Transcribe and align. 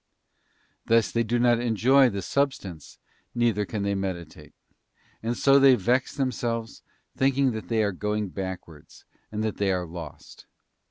Thus 0.87 1.11
they 1.11 1.21
do 1.21 1.37
not 1.37 1.59
enjoy 1.59 2.09
the 2.09 2.23
sub 2.23 2.55
stance, 2.55 2.97
neither 3.35 3.65
can 3.65 3.83
they 3.83 3.93
meditate; 3.93 4.55
and 5.21 5.37
so 5.37 5.59
they 5.59 5.75
vex 5.75 6.15
them 6.15 6.31
selves, 6.31 6.81
thinking 7.15 7.51
that 7.51 7.67
they 7.67 7.83
are 7.83 7.91
going 7.91 8.29
backwards, 8.29 9.05
and 9.31 9.43
that 9.43 9.57
they 9.57 9.71
are 9.71 9.85
lost. 9.85 10.47